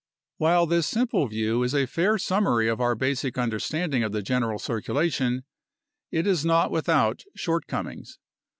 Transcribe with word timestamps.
While 0.37 0.65
this 0.65 0.87
simple 0.87 1.27
view 1.27 1.61
is 1.61 1.75
a 1.75 1.85
fair 1.85 2.17
summary 2.17 2.67
of 2.67 2.81
our 2.81 2.95
basic 2.95 3.37
understanding 3.37 4.01
of 4.01 4.11
the 4.11 4.23
general 4.23 4.57
circulation, 4.57 5.43
it 6.09 6.25
is 6.25 6.43
not 6.43 6.71
without 6.71 7.21
shortcomings. 7.35 8.17